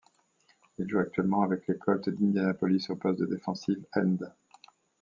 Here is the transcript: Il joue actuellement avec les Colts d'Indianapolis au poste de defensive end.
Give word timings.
Il 0.79 0.89
joue 0.89 0.97
actuellement 0.97 1.43
avec 1.43 1.67
les 1.67 1.77
Colts 1.77 2.09
d'Indianapolis 2.09 2.83
au 2.89 2.95
poste 2.95 3.19
de 3.19 3.27
defensive 3.27 3.85
end. 3.95 4.17